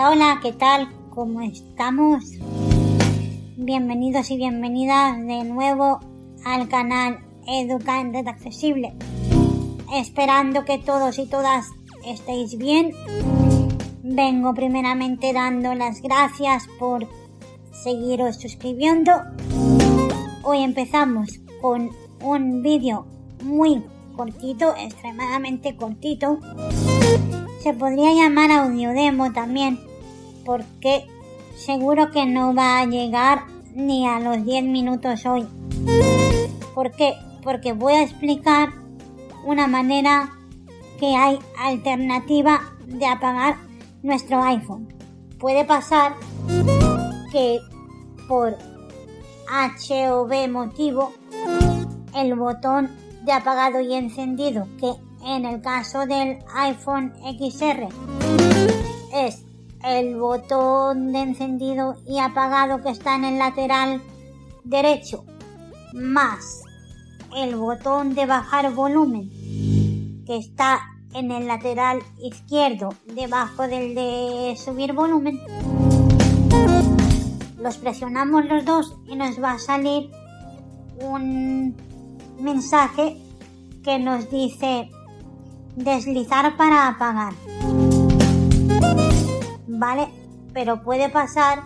[0.00, 0.88] Hola, ¿qué tal?
[1.10, 2.24] ¿Cómo estamos?
[3.56, 5.98] Bienvenidos y bienvenidas de nuevo
[6.44, 7.18] al canal
[7.48, 8.94] Educa en Red Accesible.
[9.92, 11.66] Esperando que todos y todas
[12.06, 12.92] estéis bien.
[14.04, 17.08] Vengo primeramente dando las gracias por
[17.72, 19.12] seguiros suscribiendo.
[20.44, 21.90] Hoy empezamos con
[22.22, 23.04] un vídeo
[23.42, 23.82] muy
[24.16, 26.38] cortito, extremadamente cortito.
[27.60, 29.87] Se podría llamar audio demo también,
[30.48, 31.06] porque
[31.54, 33.44] seguro que no va a llegar
[33.74, 35.46] ni a los 10 minutos hoy.
[36.74, 37.12] ¿Por qué?
[37.42, 38.70] Porque voy a explicar
[39.44, 40.32] una manera
[40.98, 43.58] que hay alternativa de apagar
[44.02, 44.88] nuestro iPhone.
[45.38, 46.14] Puede pasar
[47.30, 47.58] que
[48.26, 48.56] por
[49.50, 51.12] H o B motivo
[52.16, 52.88] el botón
[53.26, 54.94] de apagado y encendido que
[55.26, 57.88] en el caso del iPhone XR
[59.12, 59.44] es
[59.84, 64.02] el botón de encendido y apagado que está en el lateral
[64.64, 65.24] derecho
[65.94, 66.62] más
[67.36, 69.30] el botón de bajar volumen
[70.26, 70.80] que está
[71.14, 75.38] en el lateral izquierdo debajo del de subir volumen
[77.58, 80.10] los presionamos los dos y nos va a salir
[81.00, 81.74] un
[82.40, 83.16] mensaje
[83.82, 84.90] que nos dice
[85.76, 87.32] deslizar para apagar.
[89.78, 90.08] ¿Vale?
[90.52, 91.62] Pero puede pasar,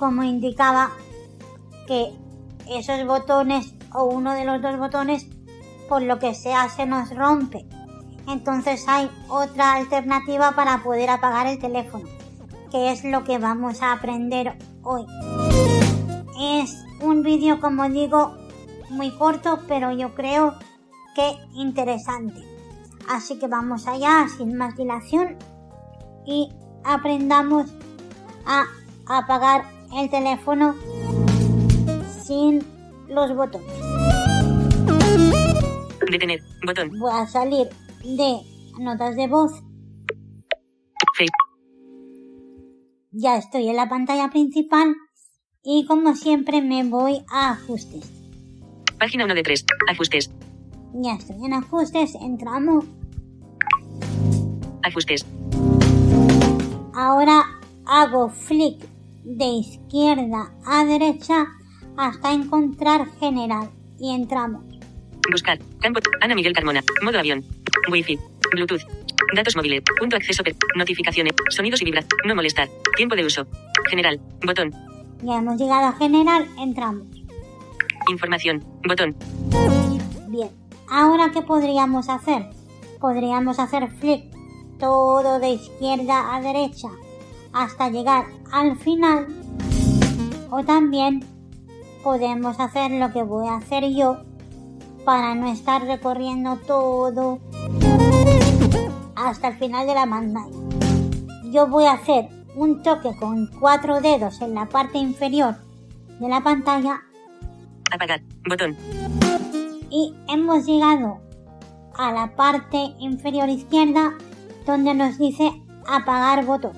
[0.00, 0.90] como indicaba,
[1.86, 2.12] que
[2.68, 5.28] esos botones o uno de los dos botones,
[5.88, 7.64] por lo que sea, se nos rompe.
[8.26, 12.08] Entonces hay otra alternativa para poder apagar el teléfono,
[12.72, 15.06] que es lo que vamos a aprender hoy.
[16.40, 18.34] Es un vídeo, como digo,
[18.90, 20.54] muy corto, pero yo creo
[21.14, 22.42] que interesante.
[23.08, 25.36] Así que vamos allá, sin más dilación,
[26.26, 26.52] y
[26.84, 27.66] aprendamos
[28.46, 28.66] a
[29.06, 29.64] apagar
[29.96, 30.74] el teléfono
[32.24, 32.64] sin
[33.08, 33.72] los botones.
[36.10, 36.40] Detener.
[36.64, 36.98] Botón.
[36.98, 37.68] Voy a salir
[38.04, 38.40] de
[38.78, 39.52] notas de voz.
[41.16, 41.30] Face.
[43.12, 44.94] Ya estoy en la pantalla principal
[45.62, 48.10] y como siempre me voy a ajustes.
[48.98, 49.64] Página 1 de 3.
[49.90, 50.30] Ajustes.
[50.94, 52.84] Ya estoy en ajustes, entramos.
[54.82, 55.26] Ajustes.
[57.98, 58.78] Hago flick
[59.24, 61.46] de izquierda a derecha
[61.96, 64.62] hasta encontrar general y entramos.
[65.32, 65.58] Buscar.
[65.80, 65.98] Campo.
[66.20, 66.80] Ana Miguel Carmona.
[67.02, 67.44] Modo avión.
[67.90, 68.16] Wi-Fi.
[68.52, 68.82] Bluetooth.
[69.34, 69.82] Datos móviles.
[69.98, 70.44] Punto acceso.
[70.44, 71.32] per- Notificaciones.
[71.50, 72.04] Sonidos y vibra.
[72.24, 72.68] No molestar.
[72.96, 73.48] Tiempo de uso.
[73.90, 74.20] General.
[74.46, 74.70] Botón.
[75.24, 77.04] Ya hemos llegado a general, entramos.
[78.08, 78.62] Información.
[78.86, 79.16] Botón.
[80.28, 80.50] Bien,
[80.88, 82.46] ahora qué podríamos hacer?
[83.00, 84.22] Podríamos hacer flick
[84.78, 86.90] todo de izquierda a derecha
[87.52, 89.26] hasta llegar al final
[90.50, 91.24] o también
[92.02, 94.18] podemos hacer lo que voy a hacer yo
[95.04, 97.38] para no estar recorriendo todo
[99.14, 100.56] hasta el final de la pantalla.
[101.50, 105.56] Yo voy a hacer un toque con cuatro dedos en la parte inferior
[106.18, 107.02] de la pantalla
[107.90, 108.20] Apagar.
[108.48, 108.76] Botón.
[109.90, 111.20] y hemos llegado
[111.96, 114.12] a la parte inferior izquierda
[114.66, 115.50] donde nos dice
[115.86, 116.72] apagar botón.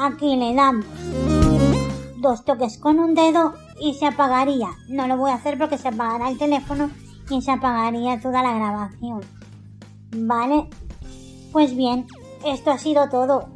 [0.00, 0.86] Aquí le damos
[2.18, 4.68] dos toques con un dedo y se apagaría.
[4.88, 6.88] No lo voy a hacer porque se apagará el teléfono
[7.28, 9.22] y se apagaría toda la grabación.
[10.14, 10.70] ¿Vale?
[11.50, 12.06] Pues bien,
[12.46, 13.48] esto ha sido todo.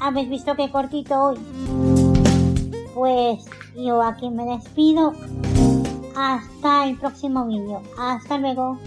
[0.00, 1.38] ¿Habéis visto qué cortito hoy?
[2.94, 3.44] Pues
[3.74, 5.14] yo aquí me despido.
[6.14, 7.82] Hasta el próximo vídeo.
[7.98, 8.78] Hasta luego.